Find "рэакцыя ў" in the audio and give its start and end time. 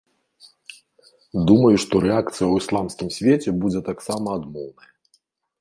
2.07-2.55